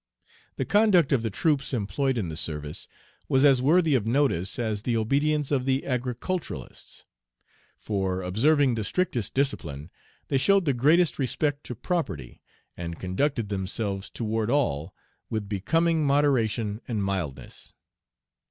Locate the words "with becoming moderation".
15.29-16.81